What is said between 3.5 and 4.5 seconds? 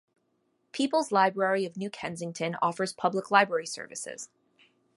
services.